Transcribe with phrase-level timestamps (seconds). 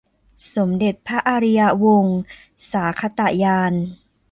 [0.55, 2.05] สมเด็จพระอริยวง
[2.71, 3.73] ศาคตญาณ